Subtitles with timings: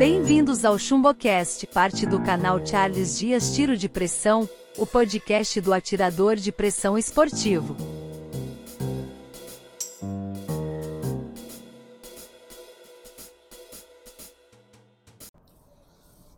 [0.00, 6.36] Bem-vindos ao ChumboCast, parte do canal Charles Dias Tiro de Pressão, o podcast do atirador
[6.36, 7.76] de pressão esportivo.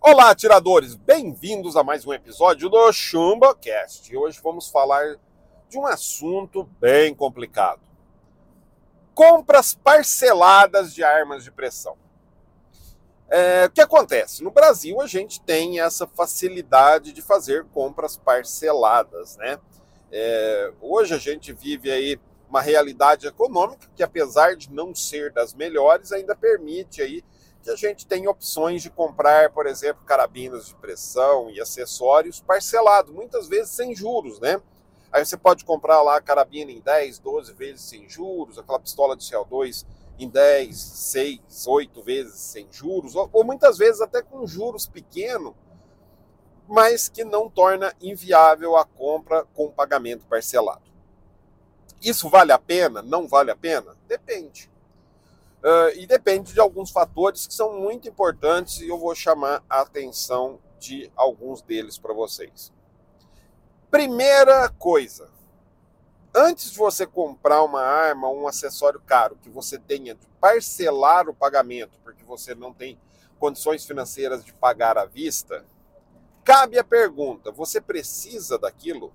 [0.00, 0.96] Olá, atiradores!
[0.96, 4.16] Bem-vindos a mais um episódio do ChumboCast.
[4.16, 5.20] Hoje vamos falar
[5.68, 7.80] de um assunto bem complicado.
[9.14, 12.01] Compras parceladas de armas de pressão.
[13.34, 14.44] É, o que acontece?
[14.44, 19.58] No Brasil, a gente tem essa facilidade de fazer compras parceladas, né?
[20.10, 25.54] É, hoje a gente vive aí uma realidade econômica que, apesar de não ser das
[25.54, 27.24] melhores, ainda permite aí
[27.62, 33.14] que a gente tenha opções de comprar, por exemplo, carabinas de pressão e acessórios parcelados,
[33.14, 34.60] muitas vezes sem juros, né?
[35.10, 39.16] Aí você pode comprar lá a carabina em 10, 12 vezes sem juros, aquela pistola
[39.16, 39.86] de CO2
[40.18, 45.54] em 10, 6, 8 vezes sem juros, ou, ou muitas vezes até com juros pequenos,
[46.68, 50.82] mas que não torna inviável a compra com pagamento parcelado.
[52.00, 53.02] Isso vale a pena?
[53.02, 53.96] Não vale a pena?
[54.08, 54.70] Depende.
[55.62, 59.82] Uh, e depende de alguns fatores que são muito importantes e eu vou chamar a
[59.82, 62.72] atenção de alguns deles para vocês.
[63.88, 65.30] Primeira coisa,
[66.34, 71.34] antes de você comprar uma arma um acessório caro que você tenha de parcelar o
[71.34, 72.98] pagamento, porque você não tem
[73.38, 75.64] condições financeiras de pagar à vista,
[76.44, 79.12] cabe a pergunta: você precisa daquilo?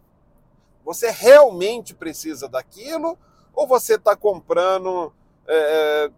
[0.83, 3.17] Você realmente precisa daquilo?
[3.53, 5.11] Ou você está comprando
[5.47, 6.11] é,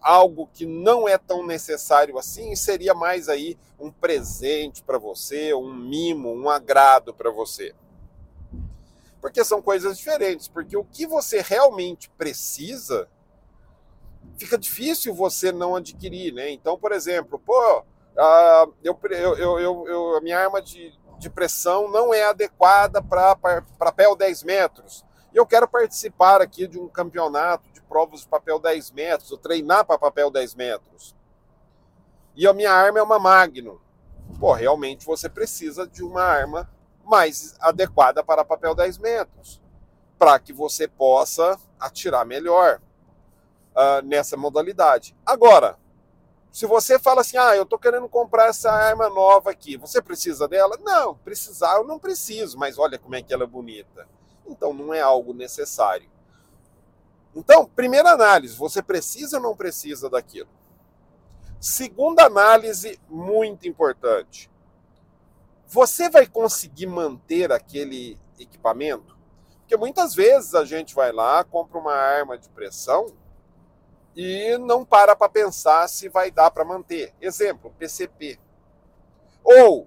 [0.00, 5.54] algo que não é tão necessário assim e seria mais aí um presente para você,
[5.54, 7.74] um mimo, um agrado para você?
[9.20, 10.48] Porque são coisas diferentes.
[10.48, 13.08] Porque o que você realmente precisa
[14.38, 16.50] fica difícil você não adquirir, né?
[16.50, 17.84] Então, por exemplo, pô,
[18.82, 24.14] eu, eu, eu, eu, a minha arma de, de pressão não é adequada para papel
[24.14, 25.04] 10 metros.
[25.32, 29.38] E eu quero participar aqui de um campeonato de provas de papel 10 metros, ou
[29.38, 31.14] treinar para papel 10 metros.
[32.34, 33.78] E a minha arma é uma Magnum.
[34.38, 36.70] Pô, realmente você precisa de uma arma
[37.08, 39.60] mais adequada para papel 10 metros,
[40.18, 42.80] para que você possa atirar melhor
[43.74, 45.16] uh, nessa modalidade.
[45.24, 45.78] Agora,
[46.52, 50.46] se você fala assim, ah, eu estou querendo comprar essa arma nova aqui, você precisa
[50.46, 50.76] dela?
[50.82, 54.08] Não, precisar eu não preciso, mas olha como é que ela é bonita.
[54.46, 56.08] Então não é algo necessário.
[57.34, 60.48] Então, primeira análise, você precisa ou não precisa daquilo?
[61.60, 64.50] Segunda análise, muito importante
[65.68, 69.16] você vai conseguir manter aquele equipamento?
[69.60, 73.12] Porque muitas vezes a gente vai lá, compra uma arma de pressão
[74.16, 77.12] e não para para pensar se vai dar para manter.
[77.20, 78.38] Exemplo, PCP.
[79.44, 79.86] Ou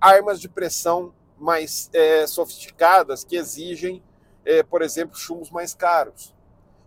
[0.00, 4.02] armas de pressão mais é, sofisticadas que exigem,
[4.46, 6.34] é, por exemplo, chumbos mais caros.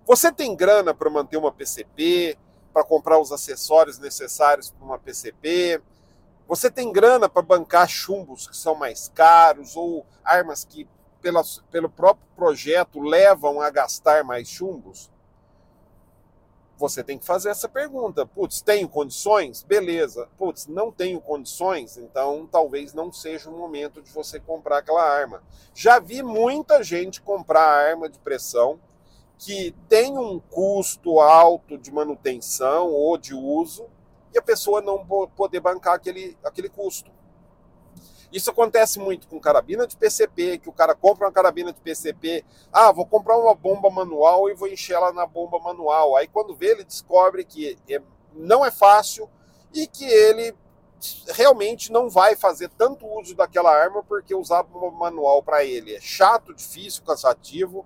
[0.03, 2.37] Você tem grana para manter uma PCP,
[2.73, 5.79] para comprar os acessórios necessários para uma PCP,
[6.47, 10.87] você tem grana para bancar chumbos que são mais caros ou armas que,
[11.21, 11.41] pela,
[11.71, 15.09] pelo próprio projeto, levam a gastar mais chumbos?
[16.77, 18.25] Você tem que fazer essa pergunta.
[18.25, 19.63] Putz, tenho condições?
[19.63, 20.27] Beleza.
[20.37, 21.97] Putz, não tenho condições?
[21.97, 25.41] Então talvez não seja o momento de você comprar aquela arma.
[25.73, 28.79] Já vi muita gente comprar arma de pressão
[29.37, 33.87] que tem um custo alto de manutenção ou de uso
[34.35, 37.09] e a pessoa não poder bancar aquele, aquele custo.
[38.33, 42.43] Isso acontece muito com carabina de PCP, que o cara compra uma carabina de PCP,
[42.71, 46.17] ah, vou comprar uma bomba manual e vou encher ela na bomba manual.
[46.17, 48.01] Aí quando vê, ele descobre que é,
[48.33, 49.29] não é fácil
[49.73, 50.53] e que ele
[51.27, 56.01] realmente não vai fazer tanto uso daquela arma porque usar bomba manual para ele é
[56.01, 57.85] chato, difícil, cansativo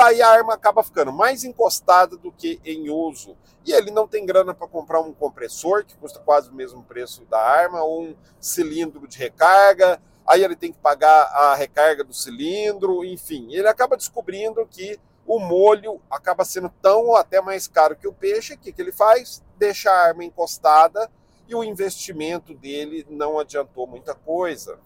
[0.00, 3.36] daí a arma acaba ficando mais encostada do que em uso.
[3.66, 7.22] E ele não tem grana para comprar um compressor, que custa quase o mesmo preço
[7.26, 12.14] da arma, ou um cilindro de recarga, aí ele tem que pagar a recarga do
[12.14, 13.52] cilindro, enfim.
[13.52, 18.12] Ele acaba descobrindo que o molho acaba sendo tão ou até mais caro que o
[18.14, 18.54] peixe.
[18.54, 19.44] O que, que ele faz?
[19.58, 21.10] Deixa a arma encostada
[21.46, 24.78] e o investimento dele não adiantou muita coisa.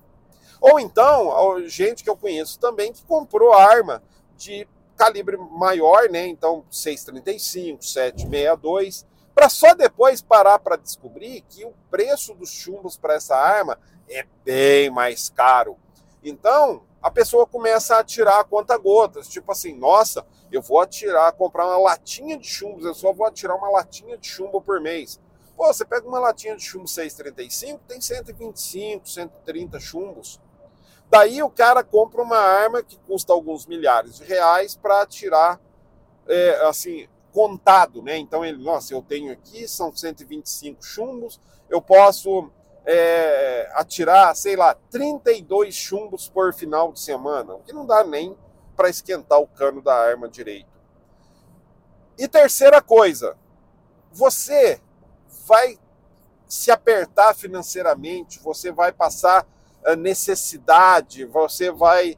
[0.60, 4.02] Ou então, gente que eu conheço também que comprou arma
[4.36, 6.26] de calibre maior, né?
[6.26, 13.14] Então 635, 762, para só depois parar para descobrir que o preço dos chumbos para
[13.14, 15.76] essa arma é bem mais caro.
[16.22, 21.32] Então, a pessoa começa a atirar a conta gotas, tipo assim, nossa, eu vou atirar,
[21.32, 25.20] comprar uma latinha de chumbos, eu só vou atirar uma latinha de chumbo por mês.
[25.56, 30.40] Pô, você pega uma latinha de chumbo 635, tem 125, 130 chumbos.
[31.14, 35.60] Daí o cara compra uma arma que custa alguns milhares de reais para tirar,
[36.26, 38.16] é, assim, contado, né?
[38.18, 41.40] Então ele, nossa, eu tenho aqui, são 125 chumbos,
[41.70, 42.50] eu posso
[42.84, 48.36] é, atirar, sei lá, 32 chumbos por final de semana, o que não dá nem
[48.74, 50.66] para esquentar o cano da arma direito.
[52.18, 53.36] E terceira coisa,
[54.10, 54.80] você
[55.46, 55.78] vai
[56.48, 59.46] se apertar financeiramente, você vai passar
[59.96, 62.16] necessidade, você vai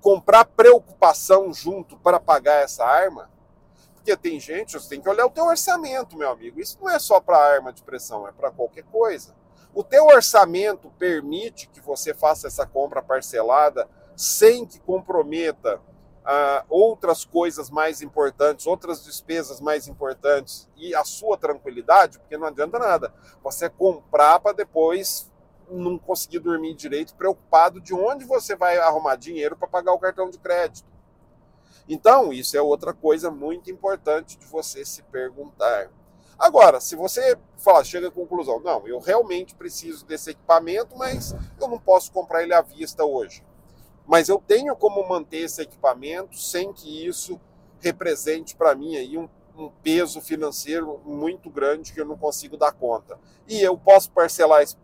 [0.00, 3.30] comprar preocupação junto para pagar essa arma?
[3.94, 6.60] Porque tem gente, você tem que olhar o teu orçamento, meu amigo.
[6.60, 9.34] Isso não é só para arma de pressão, é para qualquer coisa.
[9.74, 15.80] O teu orçamento permite que você faça essa compra parcelada sem que comprometa
[16.24, 22.46] uh, outras coisas mais importantes, outras despesas mais importantes e a sua tranquilidade, porque não
[22.46, 23.12] adianta nada
[23.42, 25.30] você comprar para depois
[25.70, 30.30] não conseguir dormir direito, preocupado de onde você vai arrumar dinheiro para pagar o cartão
[30.30, 30.88] de crédito.
[31.88, 35.90] Então, isso é outra coisa muito importante de você se perguntar.
[36.38, 41.68] Agora, se você fala, chega à conclusão, não, eu realmente preciso desse equipamento, mas eu
[41.68, 43.44] não posso comprar ele à vista hoje.
[44.06, 47.40] Mas eu tenho como manter esse equipamento sem que isso
[47.80, 52.72] represente para mim aí um, um, peso financeiro muito grande que eu não consigo dar
[52.72, 53.18] conta.
[53.48, 54.76] E eu posso parcelar esse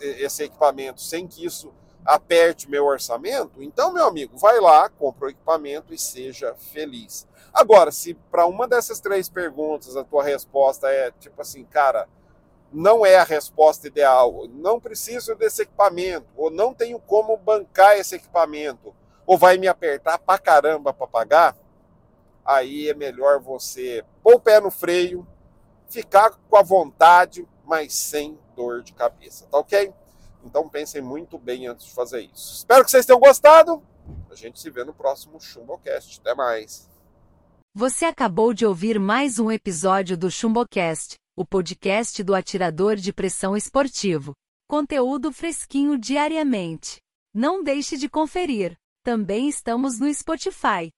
[0.00, 1.72] esse equipamento sem que isso
[2.04, 7.26] aperte meu orçamento, então, meu amigo, vai lá, compra o equipamento e seja feliz.
[7.52, 12.06] Agora, se para uma dessas três perguntas a tua resposta é tipo assim, cara,
[12.72, 18.16] não é a resposta ideal, não preciso desse equipamento, ou não tenho como bancar esse
[18.16, 18.94] equipamento,
[19.24, 21.56] ou vai me apertar pra caramba para pagar,
[22.44, 25.26] aí é melhor você pôr o pé no freio,
[25.88, 29.92] ficar com a vontade, mas sem dor de cabeça, tá ok?
[30.44, 32.54] Então pensem muito bem antes de fazer isso.
[32.56, 33.82] Espero que vocês tenham gostado.
[34.30, 36.20] A gente se vê no próximo Chumbocast.
[36.20, 36.88] Até mais.
[37.74, 43.56] Você acabou de ouvir mais um episódio do Chumbocast, o podcast do atirador de pressão
[43.56, 44.32] esportivo.
[44.68, 46.98] Conteúdo fresquinho diariamente.
[47.34, 48.76] Não deixe de conferir.
[49.02, 50.90] Também estamos no Spotify.